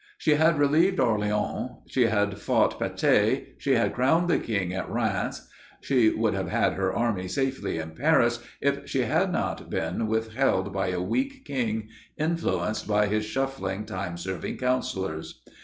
She 0.17 0.31
had 0.33 0.57
relieved 0.57 0.99
Orleans, 0.99 1.73
she 1.85 2.07
had 2.07 2.39
fought 2.39 2.79
Patay, 2.79 3.49
she 3.59 3.75
had 3.75 3.93
crowned 3.93 4.31
the 4.31 4.39
king 4.39 4.73
at 4.73 4.89
Rheims; 4.89 5.47
she 5.81 6.09
would 6.09 6.33
have 6.33 6.49
had 6.49 6.73
her 6.73 6.91
army 6.91 7.27
safely 7.27 7.77
in 7.77 7.91
Paris 7.91 8.39
if 8.61 8.89
she 8.89 9.01
had 9.01 9.31
not 9.31 9.69
been 9.69 10.07
withheld 10.07 10.73
by 10.73 10.87
a 10.87 10.99
weak 10.99 11.45
king, 11.45 11.89
influenced 12.17 12.87
by 12.87 13.05
his 13.05 13.25
shuffling, 13.25 13.85
time 13.85 14.17
serving 14.17 14.57
counselors. 14.57 15.43